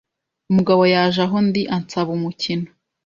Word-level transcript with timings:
Umugabo 0.51 0.81
yaje 0.93 1.19
aho 1.27 1.37
ndi 1.47 1.61
ansaba 1.75 2.09
umukino. 2.17 2.67